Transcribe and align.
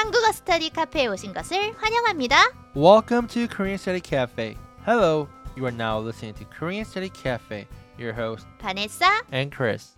한국어 0.00 0.32
스터디 0.32 0.70
카페에 0.70 1.06
오신 1.06 1.32
것을 1.32 1.74
환영합니다. 1.76 2.36
Welcome 2.74 3.28
to 3.28 3.46
Korean 3.48 3.78
Study 3.78 4.00
Cafe. 4.00 4.56
Hello, 4.84 5.28
you 5.56 5.64
are 5.66 5.74
now 5.74 5.98
listening 5.98 6.34
to 6.34 6.44
Korean 6.46 6.84
Study 6.84 7.10
Cafe. 7.10 7.66
Your 7.98 8.12
host 8.12 8.46
바네사 8.58 9.24
and 9.32 9.50
Chris. 9.54 9.96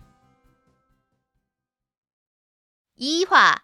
2화 2.99 3.55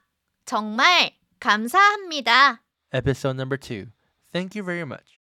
정말 0.46 1.14
감사합니다. 1.40 2.62
Episode 2.94 3.36
number 3.36 3.58
two. 3.58 3.88
Thank 4.32 4.56
you 4.56 4.64
very 4.64 4.84
much. 4.86 5.20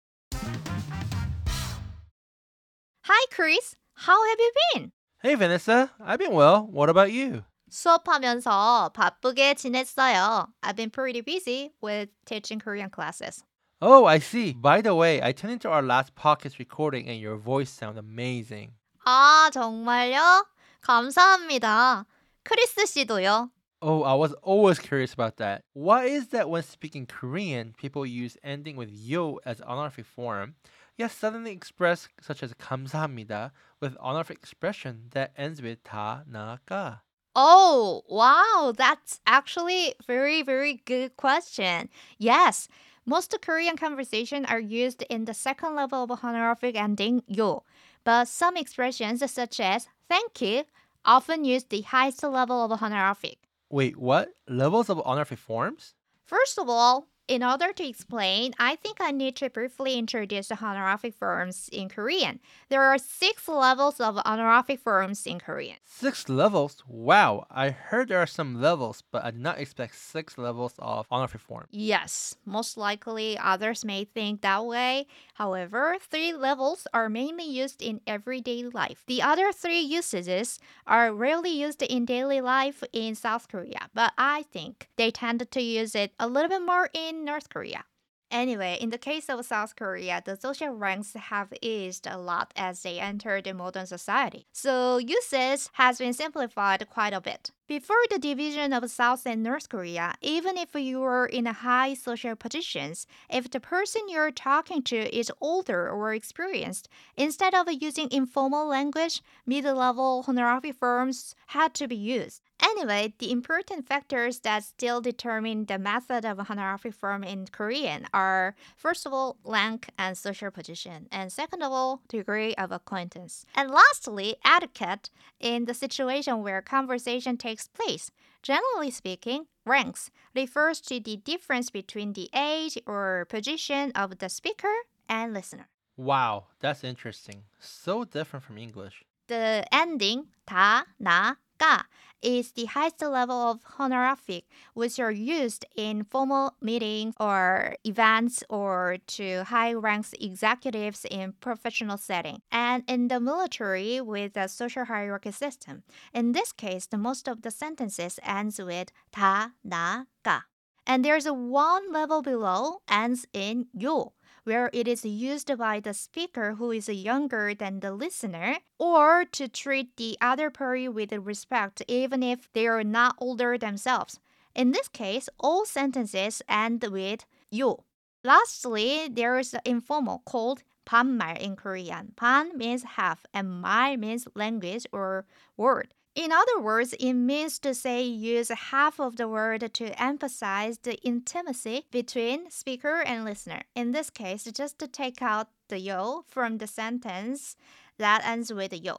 Hi 3.04 3.26
Chris, 3.34 3.74
how 4.06 4.22
have 4.28 4.38
you 4.38 4.52
been? 4.74 4.92
Hey 5.22 5.34
Vanessa, 5.34 5.90
I've 6.00 6.18
been 6.18 6.32
well. 6.32 6.66
What 6.70 6.88
about 6.88 7.12
you? 7.12 7.44
수업하면서 7.70 8.90
바쁘게 8.94 9.54
지냈어요. 9.54 10.48
I've 10.62 10.76
been 10.76 10.90
pretty 10.90 11.20
busy 11.20 11.72
with 11.80 12.10
teaching 12.24 12.60
Korean 12.60 12.90
classes. 12.90 13.44
Oh, 13.80 14.04
I 14.04 14.18
see. 14.18 14.52
By 14.52 14.82
the 14.82 14.94
way, 14.94 15.22
I 15.22 15.32
tuned 15.32 15.54
into 15.54 15.70
our 15.70 15.82
last 15.82 16.14
podcast 16.14 16.58
recording 16.58 17.08
and 17.08 17.18
your 17.18 17.36
voice 17.36 17.70
sounds 17.70 17.96
amazing. 17.96 18.72
아, 19.06 19.50
정말요? 19.52 20.44
감사합니다. 20.82 22.04
크리스 22.42 22.84
씨도요. 22.86 23.50
Oh, 23.82 24.02
I 24.02 24.12
was 24.14 24.34
always 24.42 24.78
curious 24.78 25.14
about 25.14 25.38
that. 25.38 25.62
Why 25.72 26.04
is 26.04 26.28
that 26.28 26.50
when 26.50 26.62
speaking 26.62 27.06
Korean, 27.06 27.72
people 27.78 28.04
use 28.04 28.36
ending 28.44 28.76
with 28.76 28.90
yo 28.92 29.40
as 29.46 29.62
honorific 29.62 30.04
form, 30.04 30.56
yet 30.98 31.10
suddenly 31.10 31.52
express 31.52 32.08
such 32.20 32.42
as 32.42 32.52
감사합니다 32.52 33.52
with 33.80 33.96
honorific 33.96 34.36
expression 34.36 35.08
that 35.12 35.32
ends 35.38 35.62
with 35.62 35.82
다, 35.82 36.24
나, 36.30 36.58
가? 36.66 37.00
Oh, 37.35 38.03
wow, 38.07 38.73
that's 38.75 39.19
actually 39.27 39.93
very, 40.07 40.41
very 40.41 40.81
good 40.85 41.17
question. 41.17 41.89
Yes, 42.17 42.69
most 43.05 43.35
Korean 43.41 43.75
conversations 43.75 44.45
are 44.49 44.59
used 44.59 45.03
in 45.09 45.25
the 45.25 45.33
second 45.33 45.75
level 45.75 46.03
of 46.03 46.11
honorific 46.23 46.75
ending 46.75 47.23
yo, 47.27 47.63
but 48.05 48.29
some 48.29 48.55
expressions 48.55 49.29
such 49.29 49.59
as 49.59 49.87
thank 50.07 50.41
you 50.41 50.63
often 51.03 51.43
use 51.43 51.65
the 51.65 51.81
highest 51.81 52.23
level 52.23 52.63
of 52.63 52.81
honorific. 52.81 53.37
Wait, 53.69 53.97
what? 53.97 54.29
Levels 54.47 54.89
of 54.89 55.01
honorific 55.01 55.39
forms? 55.39 55.93
First 56.25 56.57
of 56.57 56.69
all, 56.69 57.07
in 57.27 57.43
order 57.43 57.73
to 57.73 57.87
explain, 57.87 58.53
I 58.59 58.75
think 58.75 58.97
I 58.99 59.11
need 59.11 59.35
to 59.37 59.49
briefly 59.49 59.97
introduce 59.97 60.49
the 60.49 60.57
honorific 60.61 61.15
forms 61.15 61.69
in 61.71 61.89
Korean. 61.89 62.39
There 62.69 62.81
are 62.81 62.97
six 62.97 63.47
levels 63.47 63.99
of 63.99 64.17
honorific 64.17 64.79
forms 64.79 65.25
in 65.25 65.39
Korean. 65.39 65.77
Six 65.85 66.29
levels? 66.29 66.83
Wow, 66.87 67.47
I 67.49 67.69
heard 67.69 68.09
there 68.09 68.19
are 68.19 68.27
some 68.27 68.61
levels, 68.61 69.03
but 69.11 69.23
I 69.23 69.31
did 69.31 69.39
not 69.39 69.59
expect 69.59 69.95
six 69.95 70.37
levels 70.37 70.73
of 70.77 71.07
honorific 71.11 71.41
form. 71.41 71.65
Yes, 71.71 72.35
most 72.45 72.77
likely 72.77 73.37
others 73.37 73.83
may 73.83 74.03
think 74.03 74.41
that 74.41 74.65
way. 74.65 75.07
However, 75.35 75.97
three 75.99 76.33
levels 76.33 76.87
are 76.93 77.09
mainly 77.09 77.45
used 77.45 77.81
in 77.81 78.01
everyday 78.05 78.63
life. 78.63 79.03
The 79.07 79.21
other 79.21 79.51
three 79.51 79.79
usages 79.81 80.59
are 80.85 81.13
rarely 81.13 81.49
used 81.49 81.81
in 81.81 82.05
daily 82.05 82.41
life 82.41 82.83
in 82.93 83.15
South 83.15 83.47
Korea, 83.47 83.89
but 83.93 84.13
I 84.17 84.43
think 84.51 84.89
they 84.95 85.11
tend 85.11 85.49
to 85.49 85.61
use 85.61 85.95
it 85.95 86.13
a 86.19 86.27
little 86.27 86.49
bit 86.49 86.61
more 86.61 86.89
in 86.93 87.14
North 87.23 87.49
Korea. 87.49 87.85
Anyway, 88.31 88.77
in 88.81 88.89
the 88.89 88.97
case 88.97 89.29
of 89.29 89.45
South 89.45 89.75
Korea, 89.75 90.21
the 90.25 90.35
social 90.35 90.69
ranks 90.69 91.13
have 91.13 91.53
eased 91.61 92.07
a 92.07 92.17
lot 92.17 92.51
as 92.55 92.81
they 92.81 92.99
entered 92.99 93.43
the 93.43 93.53
modern 93.53 93.85
society. 93.85 94.47
So 94.51 94.97
usage 94.97 95.67
has 95.73 95.99
been 95.99 96.13
simplified 96.13 96.89
quite 96.89 97.13
a 97.13 97.21
bit. 97.21 97.51
Before 97.67 98.03
the 98.09 98.19
division 98.19 98.73
of 98.73 98.89
South 98.91 99.25
and 99.25 99.41
North 99.41 99.69
Korea, 99.69 100.15
even 100.21 100.57
if 100.57 100.73
you 100.75 100.99
were 100.99 101.27
in 101.27 101.45
high 101.45 101.93
social 101.93 102.35
positions, 102.35 103.07
if 103.29 103.49
the 103.49 103.59
person 103.59 104.01
you're 104.09 104.31
talking 104.31 104.81
to 104.83 105.17
is 105.17 105.31
older 105.39 105.89
or 105.89 106.13
experienced, 106.13 106.89
instead 107.15 107.53
of 107.53 107.71
using 107.71 108.11
informal 108.11 108.67
language, 108.67 109.21
mid-level 109.45 110.25
honorific 110.27 110.75
forms 110.75 111.35
had 111.47 111.73
to 111.75 111.87
be 111.87 111.95
used. 111.95 112.41
Anyway, 112.61 113.13
the 113.19 113.31
important 113.31 113.87
factors 113.87 114.39
that 114.39 114.63
still 114.63 115.01
determine 115.01 115.65
the 115.65 115.77
method 115.77 116.25
of 116.25 116.39
honorific 116.49 116.93
form 116.93 117.23
in 117.23 117.47
Korean 117.47 118.07
are 118.13 118.55
first 118.75 119.05
of 119.05 119.13
all 119.13 119.37
rank 119.43 119.89
and 119.97 120.17
social 120.17 120.51
position, 120.51 121.07
and 121.11 121.31
second 121.31 121.61
of 121.61 121.71
all 121.71 122.01
degree 122.07 122.55
of 122.55 122.71
acquaintance, 122.71 123.45
and 123.55 123.69
lastly 123.71 124.35
etiquette 124.45 125.09
in 125.39 125.65
the 125.65 125.73
situation 125.73 126.43
where 126.43 126.61
conversation 126.61 127.37
takes 127.37 127.67
place. 127.67 128.11
Generally 128.41 128.91
speaking, 128.91 129.47
ranks 129.65 130.11
refers 130.35 130.79
to 130.81 130.99
the 130.99 131.17
difference 131.17 131.69
between 131.69 132.13
the 132.13 132.29
age 132.33 132.77
or 132.85 133.25
position 133.29 133.91
of 133.95 134.19
the 134.19 134.29
speaker 134.29 134.73
and 135.09 135.33
listener. 135.33 135.67
Wow, 135.97 136.45
that's 136.59 136.83
interesting. 136.83 137.43
So 137.59 138.03
different 138.03 138.45
from 138.45 138.57
English. 138.57 139.03
The 139.27 139.65
ending 139.71 140.27
ta, 140.45 140.85
나, 140.99 141.37
가 141.58 141.84
is 142.22 142.52
the 142.52 142.66
highest 142.66 143.00
level 143.02 143.36
of 143.36 143.60
honorific 143.78 144.44
which 144.74 144.98
are 144.98 145.10
used 145.10 145.64
in 145.76 146.04
formal 146.04 146.54
meetings 146.60 147.14
or 147.18 147.76
events 147.84 148.44
or 148.48 148.98
to 149.06 149.44
high 149.44 149.72
ranks 149.72 150.12
executives 150.20 151.06
in 151.10 151.32
professional 151.40 151.96
setting 151.96 152.42
and 152.52 152.84
in 152.86 153.08
the 153.08 153.20
military 153.20 154.00
with 154.00 154.36
a 154.36 154.48
social 154.48 154.84
hierarchy 154.84 155.32
system. 155.32 155.82
In 156.12 156.32
this 156.32 156.52
case, 156.52 156.86
the 156.86 156.98
most 156.98 157.28
of 157.28 157.42
the 157.42 157.50
sentences 157.50 158.18
ends 158.22 158.58
with 158.58 158.92
다, 159.12 159.52
나, 159.66 160.06
가. 160.24 160.42
And 160.86 161.04
there's 161.04 161.26
a 161.26 161.34
one 161.34 161.92
level 161.92 162.20
below 162.22 162.82
ends 162.88 163.26
in 163.32 163.66
요 163.72 164.12
where 164.45 164.69
it 164.71 164.87
is 164.87 165.03
used 165.03 165.51
by 165.57 165.79
the 165.79 165.93
speaker 165.93 166.55
who 166.55 166.71
is 166.71 166.87
younger 166.87 167.53
than 167.53 167.81
the 167.81 167.91
listener, 167.91 168.59
or 168.79 169.25
to 169.25 169.47
treat 169.47 169.97
the 169.97 170.17
other 170.21 170.49
party 170.49 170.87
with 170.87 171.11
respect 171.11 171.81
even 171.87 172.23
if 172.23 172.47
they 172.53 172.67
are 172.67 172.83
not 172.83 173.15
older 173.19 173.57
themselves. 173.57 174.19
In 174.55 174.71
this 174.71 174.87
case, 174.87 175.27
all 175.39 175.65
sentences 175.65 176.41
end 176.47 176.85
with 176.89 177.25
yo. 177.51 177.83
Lastly, 178.23 179.09
there 179.11 179.37
is 179.37 179.51
the 179.51 179.61
informal 179.65 180.21
called 180.25 180.63
반말 180.85 181.37
in 181.41 181.55
Korean. 181.55 182.13
반 182.15 182.55
means 182.55 182.83
half 182.83 183.25
and 183.33 183.61
말 183.63 183.97
means 183.97 184.27
language 184.35 184.85
or 184.91 185.25
word. 185.57 185.94
In 186.14 186.32
other 186.32 186.60
words, 186.60 186.92
it 186.98 187.12
means 187.12 187.58
to 187.60 187.72
say 187.72 188.02
use 188.02 188.48
half 188.48 188.98
of 188.98 189.16
the 189.16 189.28
word 189.28 189.72
to 189.74 190.02
emphasize 190.02 190.78
the 190.78 190.96
intimacy 191.02 191.86
between 191.90 192.50
speaker 192.50 193.00
and 193.00 193.24
listener. 193.24 193.62
In 193.76 193.92
this 193.92 194.10
case, 194.10 194.44
just 194.44 194.78
to 194.80 194.88
take 194.88 195.22
out 195.22 195.48
the 195.68 195.78
yo 195.78 196.24
from 196.28 196.58
the 196.58 196.66
sentence 196.66 197.56
that 197.98 198.26
ends 198.26 198.52
with 198.52 198.72
yo. 198.74 198.98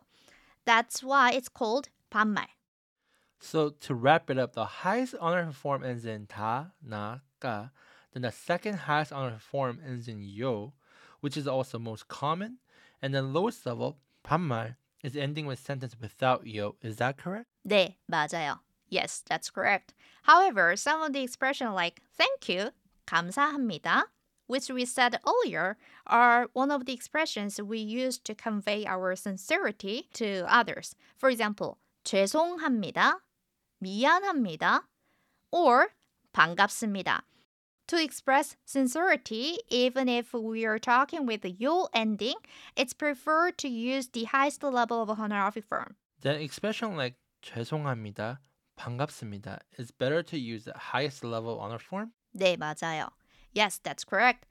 That's 0.66 1.04
why 1.04 1.32
it's 1.32 1.50
called 1.50 1.90
반말. 2.09 2.48
So 3.40 3.72
to 3.82 3.94
wrap 3.94 4.30
it 4.30 4.38
up, 4.38 4.54
the 4.54 4.66
highest 4.86 5.16
honorific 5.20 5.56
form 5.56 5.84
ends 5.84 6.06
in 6.06 6.28
다, 6.28 6.72
나, 6.88 7.22
가. 7.42 7.72
Then 8.14 8.22
the 8.22 8.32
second 8.32 8.76
highest 8.76 9.12
honorific 9.12 9.42
form 9.42 9.80
ends 9.86 10.08
in 10.08 10.22
yo, 10.22 10.74
which 11.20 11.36
is 11.36 11.48
also 11.48 11.78
most 11.78 12.08
common. 12.08 12.59
And 13.02 13.14
the 13.14 13.22
lowest 13.22 13.66
level, 13.66 13.98
반말, 14.24 14.76
is 15.06 15.16
ending 15.16 15.46
with 15.46 15.59
sentence 15.59 15.96
without 16.00 16.46
yo. 16.46 16.76
Is 16.82 16.98
that 16.98 17.18
correct? 17.18 17.48
네, 17.68 17.96
맞아요. 18.12 18.59
Yes, 18.90 19.24
that's 19.28 19.50
correct. 19.50 19.94
However, 20.24 20.76
some 20.76 21.02
of 21.02 21.14
the 21.14 21.22
expression 21.24 21.74
like 21.74 22.02
thank 22.18 22.50
you, 22.50 22.72
감사합니다, 23.08 24.04
which 24.48 24.70
we 24.70 24.86
said 24.86 25.20
earlier, 25.26 25.78
are 26.06 26.48
one 26.54 26.72
of 26.72 26.86
the 26.86 26.94
expressions 26.94 27.62
we 27.62 27.80
use 27.80 28.18
to 28.20 28.36
convey 28.36 28.86
our 28.86 29.16
sincerity 29.16 30.09
to 30.14 30.46
others. 30.48 30.96
For 31.18 31.30
example, 31.30 31.78
죄송합니다, 32.04 33.14
미안합니다, 33.82 34.82
or 35.52 35.94
반갑습니다. 36.34 37.22
to 37.88 38.03
express 38.03 38.56
sincerity, 38.65 39.59
even 39.68 40.09
if 40.09 40.33
we 40.33 40.65
are 40.65 40.78
talking 40.78 41.27
with 41.27 41.42
the 41.42 41.50
yo 41.50 41.88
ending, 41.94 42.34
it's 42.77 42.92
preferred 42.92 43.59
to 43.59 43.68
use 43.68 44.09
the 44.09 44.24
highest 44.24 44.62
level 44.62 45.03
of 45.03 45.09
a 45.09 45.12
honorific 45.12 45.65
form. 45.65 45.97
The 46.21 46.41
expression 46.41 46.97
like 46.97 47.15
죄송합니다, 47.42 48.38
반갑습니다 48.78 49.60
is 49.78 49.91
better 49.91 50.22
to 50.22 50.38
use 50.38 50.65
the 50.65 50.77
highest 50.77 51.24
level 51.24 51.59
honor 51.60 51.78
form. 51.78 52.12
네, 52.36 52.56
맞아요. 52.56 53.10
Yes, 53.53 53.78
that's 53.83 54.04
correct. 54.04 54.47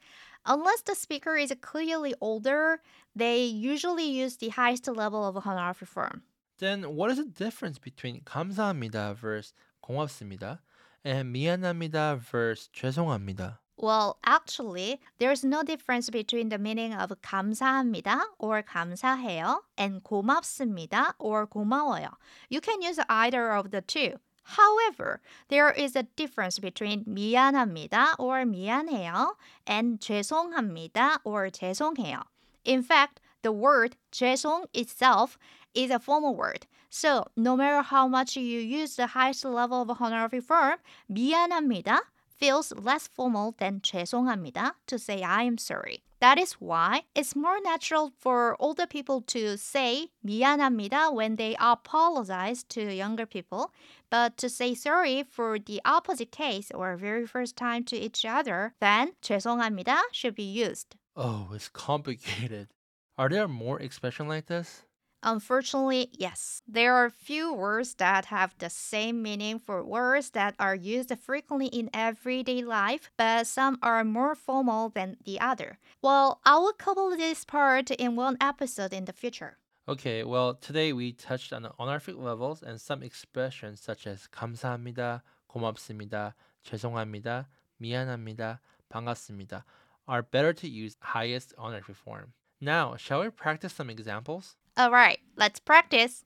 Unless 0.46 0.84
the 0.84 0.96
speaker 0.96 1.36
is 1.36 1.54
clearly 1.62 2.14
older, 2.22 2.82
they 3.16 3.44
usually 3.44 4.06
use 4.06 4.38
the 4.38 4.50
highest 4.50 4.88
level 4.88 5.26
of 5.26 5.36
honorific 5.46 5.88
form. 5.88 6.24
Then 6.60 6.96
what 6.96 7.12
is 7.12 7.18
the 7.18 7.26
difference 7.26 7.80
between 7.80 8.22
감사합니다 8.22 9.16
versus 9.16 9.54
고맙습니다? 9.84 10.60
and 11.05 11.33
미안합니다 11.35 12.19
versus 12.21 12.69
죄송합니다? 12.73 13.59
Well, 13.77 14.19
actually, 14.25 15.01
there's 15.19 15.43
no 15.43 15.63
difference 15.63 16.11
between 16.11 16.51
the 16.51 16.59
meaning 16.59 16.93
of 16.93 17.11
감사합니다 17.23 18.21
or 18.39 18.63
감사해요 18.63 19.61
and 19.79 20.03
고맙습니다 20.05 21.15
or 21.19 21.47
고마워요. 21.47 22.17
You 22.51 22.61
can 22.61 22.83
use 22.83 22.99
either 23.09 23.53
of 23.53 23.71
the 23.71 23.81
two. 23.81 24.17
However, 24.43 25.23
there 25.49 25.71
is 25.71 25.97
a 25.97 26.03
difference 26.03 26.59
between 26.59 27.05
미안합니다 27.05 28.17
or 28.19 28.45
미안해요 28.45 29.37
and 29.67 29.99
죄송합니다 29.99 31.21
or 31.25 31.49
죄송해요. 31.49 32.25
In 32.65 32.83
fact, 32.83 33.21
the 33.41 33.53
word 33.53 33.97
죄송 34.13 34.67
itself 34.75 35.39
is 35.75 35.91
a 35.91 35.99
formal 35.99 36.35
word. 36.35 36.67
So, 36.89 37.27
no 37.37 37.57
matter 37.57 37.83
how 37.83 38.09
much 38.09 38.37
you 38.37 38.43
use 38.43 38.97
the 38.97 39.09
highest 39.09 39.45
level 39.45 39.83
of 39.83 40.01
honorific 40.01 40.43
form, 40.43 40.79
미안합니다 41.11 42.01
feels 42.41 42.73
less 42.73 43.07
formal 43.07 43.55
than 43.59 43.81
죄송합니다 43.81 44.73
to 44.87 44.99
say 44.99 45.23
I 45.23 45.43
am 45.43 45.59
sorry. 45.59 46.03
That 46.21 46.37
is 46.39 46.55
why 46.55 47.05
it's 47.15 47.37
more 47.37 47.61
natural 47.63 48.13
for 48.19 48.57
older 48.59 48.87
people 48.87 49.23
to 49.29 49.57
say 49.57 50.09
미안합니다 50.27 51.15
when 51.15 51.37
they 51.37 51.57
apologize 51.61 52.63
to 52.71 52.93
younger 52.93 53.25
people, 53.25 53.73
but 54.11 54.37
to 54.39 54.49
say 54.49 54.75
sorry 54.75 55.23
for 55.23 55.59
the 55.59 55.81
opposite 55.85 56.33
case 56.33 56.71
or 56.75 56.97
very 56.97 57.27
first 57.27 57.57
time 57.57 57.85
to 57.85 57.97
each 57.97 58.25
other, 58.25 58.75
then 58.81 59.13
죄송합니다 59.23 59.99
should 60.13 60.35
be 60.35 60.43
used. 60.43 60.97
Oh, 61.15 61.51
it's 61.55 61.69
complicated. 61.69 62.69
Are 63.17 63.29
there 63.29 63.49
more 63.49 63.79
expressions 63.81 64.29
like 64.29 64.47
this? 64.47 64.83
Unfortunately, 65.25 66.09
yes. 66.13 66.63
There 66.67 66.95
are 66.95 67.11
few 67.11 67.53
words 67.53 67.95
that 67.97 68.27
have 68.27 68.55
the 68.59 68.71
same 68.71 69.23
meaning 69.23 69.59
for 69.59 69.85
words 69.85 70.31
that 70.31 70.55
are 70.59 70.75
used 70.75 71.13
frequently 71.19 71.67
in 71.67 71.91
everyday 71.93 72.63
life, 72.63 73.11
but 73.19 73.47
some 73.47 73.79
are 73.83 74.03
more 74.03 74.35
formal 74.35 74.89
than 74.89 75.19
the 75.25 75.39
other. 75.39 75.79
Well, 76.01 76.41
I 76.45 76.57
will 76.57 76.73
cover 76.73 77.17
this 77.17 77.45
part 77.45 77.91
in 77.91 78.17
one 78.17 78.39
episode 78.41 78.95
in 78.95 79.05
the 79.05 79.13
future. 79.13 79.59
Okay, 79.87 80.25
well, 80.25 80.55
today 80.55 80.93
we 80.93 81.13
touched 81.13 81.53
on 81.53 81.63
the 81.63 81.73
honorific 81.79 82.17
levels 82.17 82.63
and 82.63 82.81
some 82.81 83.03
expressions 83.03 83.81
such 83.81 84.07
as 84.07 84.29
감사합니다, 84.33 85.23
고맙습니다, 85.53 86.35
죄송합니다, 86.65 87.47
미안합니다, 87.79 88.61
반갑습니다 88.89 89.65
are 90.11 90.23
better 90.23 90.53
to 90.53 90.69
use 90.69 90.97
highest 91.01 91.55
honorific 91.57 91.97
form. 91.97 92.33
Now, 92.61 92.97
shall 92.97 93.21
we 93.21 93.31
practice 93.31 93.73
some 93.73 93.89
examples? 93.89 94.57
Alright, 94.79 95.21
let's 95.37 95.61
practice. 95.61 96.25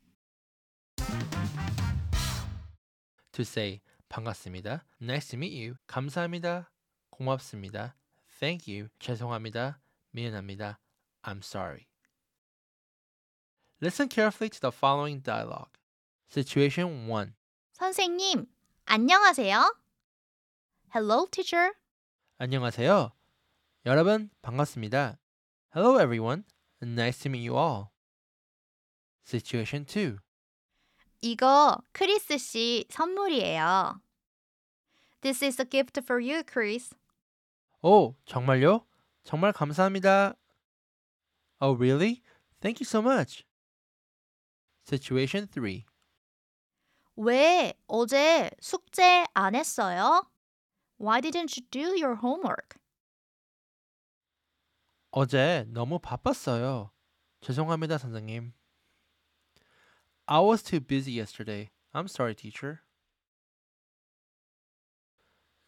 To 3.32 3.42
say 3.42 3.80
반갑습니다, 4.08 4.84
nice 5.00 5.28
to 5.30 5.36
meet 5.36 5.52
you, 5.52 5.74
감사합니다, 5.88 6.70
고맙습니다, 7.10 7.96
thank 8.38 8.68
you, 8.68 8.88
죄송합니다, 9.00 9.80
미안합니다, 10.12 10.78
I'm 11.24 11.42
sorry. 11.42 11.88
Listen 13.80 14.08
carefully 14.08 14.48
to 14.50 14.60
the 14.60 14.70
following 14.70 15.20
dialogue. 15.20 15.76
Situation 16.28 17.08
1. 17.08 17.34
선생님, 17.72 18.46
안녕하세요. 18.86 19.74
Hello, 20.94 21.26
teacher. 21.30 21.72
안녕하세요. 22.38 23.12
여러분 23.84 24.30
반갑습니다. 24.42 25.18
Hello 25.74 25.98
everyone. 25.98 26.44
Nice 26.80 27.18
to 27.18 27.28
meet 27.30 27.42
you 27.44 27.56
all. 27.56 27.90
Situation 29.29 29.85
2. 29.85 30.17
이거 31.21 31.77
크리스 31.91 32.39
씨 32.39 32.85
선물이에요. 32.89 34.01
This 35.21 35.45
is 35.45 35.61
a 35.61 35.65
gift 35.69 35.99
for 36.01 36.19
you, 36.19 36.41
Chris. 36.43 36.95
오, 37.83 38.15
정말요? 38.25 38.87
정말 39.23 39.53
감사합니다. 39.53 40.33
Oh, 41.61 41.75
really? 41.77 42.23
Thank 42.59 42.79
you 42.81 42.85
so 42.85 43.01
much. 43.03 43.45
Situation 44.87 45.45
3. 45.47 45.85
왜 47.17 47.73
어제 47.87 48.49
숙제 48.59 49.25
안 49.35 49.53
했어요? 49.53 50.27
Why 50.97 51.21
didn't 51.21 51.55
you 51.55 51.67
do 51.69 51.93
your 51.93 52.15
homework? 52.15 52.79
어제 55.11 55.65
너무 55.67 55.99
바빴어요. 55.99 56.89
죄송합니다, 57.41 57.99
선생님. 57.99 58.53
I 60.28 60.40
was 60.40 60.62
too 60.62 60.80
busy 60.80 61.12
yesterday. 61.12 61.70
I'm 61.92 62.08
sorry, 62.08 62.34
teacher. 62.34 62.80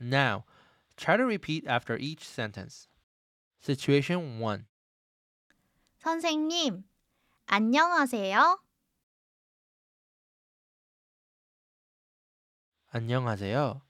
Now, 0.00 0.44
try 0.96 1.17
to 1.17 1.25
repeat 1.25 1.67
after 1.67 1.96
each 1.96 2.25
sentence. 2.25 2.88
Situation 3.61 4.38
1. 4.40 4.67
선생님, 6.02 6.84
안녕하세요. 7.46 8.58
안녕하세요. 12.88 13.82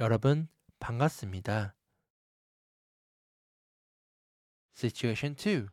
여러분, 0.00 0.48
반갑습니다. 0.80 1.74
Situation 4.74 5.36
2. 5.36 5.68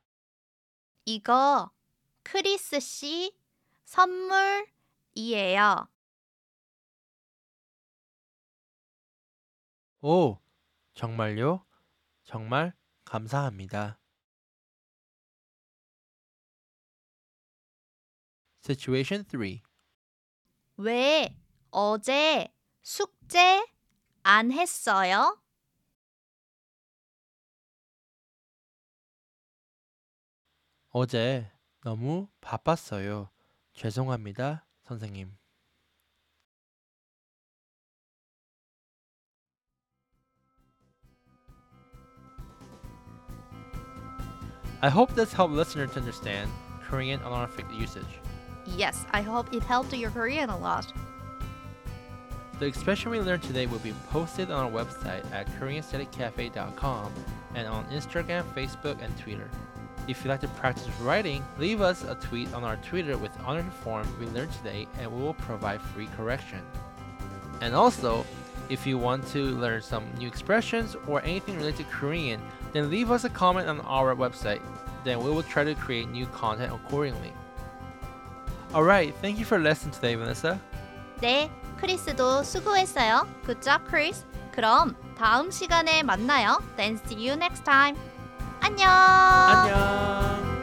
이거 1.06 1.72
크리스 2.24 2.80
씨 2.80 3.36
선물이에요. 3.87 5.89
오, 10.03 10.39
정말요? 10.95 11.65
정말 12.25 12.73
감사합니다. 13.05 13.99
Situation 18.61 19.25
3. 19.25 19.63
왜 20.77 21.35
어제 21.71 22.49
숙제 22.83 23.65
안 24.23 24.53
했어요? 24.53 25.39
어제 30.91 31.51
너무 31.83 32.29
바빴어요. 32.41 33.31
죄송합니다, 33.76 34.66
선생님. 34.88 35.32
I 44.84 44.90
hope 44.90 45.14
this 45.14 45.32
helped 45.32 45.54
listeners 45.54 45.92
to 45.92 46.00
understand 46.00 46.50
Korean 46.84 47.22
honorific 47.22 47.66
usage. 47.72 48.20
Yes, 48.66 49.06
I 49.12 49.22
hope 49.22 49.54
it 49.54 49.64
helped 49.64 49.94
your 49.94 50.10
Korean 50.10 50.50
a 50.50 50.58
lot. 50.58 50.92
The 52.60 52.66
expression 52.66 53.12
we 53.12 53.20
learned 53.20 53.44
today 53.44 53.66
will 53.66 53.80
be 53.80 53.94
posted 54.10 54.52
on 54.52 54.66
our 54.66 54.72
website 54.72 55.24
at 55.32 55.48
KoreanStudyCafe.com 55.60 57.14
and 57.56 57.68
on 57.68 57.86
Instagram, 57.86 58.44
Facebook, 58.54 59.02
and 59.04 59.18
Twitter. 59.18 59.50
If 60.08 60.24
you'd 60.24 60.30
like 60.30 60.42
to 60.42 60.48
practice 60.48 60.88
writing, 61.02 61.44
leave 61.58 61.82
us 61.82 62.04
a 62.04 62.16
tweet 62.16 62.54
on 62.54 62.64
our 62.64 62.78
Twitter 62.78 63.18
with 63.18 63.25
honored 63.46 63.72
form 63.84 64.08
we 64.20 64.26
learned 64.28 64.52
today 64.54 64.88
and 65.00 65.12
we 65.12 65.22
will 65.22 65.34
provide 65.34 65.82
free 65.82 66.08
correction. 66.18 66.62
And 67.62 67.76
also, 67.76 68.26
if 68.70 68.88
you 68.88 68.98
want 68.98 69.28
to 69.30 69.44
learn 69.60 69.82
some 69.82 70.06
new 70.18 70.28
expressions 70.28 70.96
or 71.08 71.22
anything 71.24 71.58
related 71.58 71.78
to 71.78 71.84
Korean, 71.92 72.42
then 72.74 72.90
leave 72.90 73.12
us 73.12 73.24
a 73.24 73.30
comment 73.30 73.68
on 73.68 73.82
our 73.82 74.16
website. 74.16 74.62
Then 75.04 75.20
we 75.20 75.30
will 75.30 75.44
try 75.44 75.64
to 75.64 75.76
create 75.76 76.10
new 76.10 76.26
content 76.28 76.74
accordingly. 76.74 77.34
Alright, 78.74 79.14
thank 79.22 79.38
you 79.38 79.46
for 79.46 79.60
listening 79.60 79.94
today, 79.94 80.16
Vanessa. 80.16 80.60
네, 81.20 81.52
크리스도 81.78 82.44
수고했어요. 82.44 83.28
Good 83.46 83.62
job, 83.62 83.82
Chris. 83.88 84.24
그럼 84.54 84.96
다음 85.18 85.52
시간에 85.52 86.04
만나요. 86.04 86.62
Then 86.78 86.98
see 87.06 87.16
you 87.16 87.36
next 87.36 87.64
time. 87.64 87.98
안녕. 88.62 88.90
안녕! 88.90 90.55